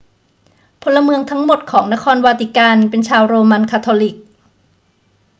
[0.83, 4.15] พลเมืองทั้งหมดของนครวาติกันเป็นชาวโรมันคาทอลิก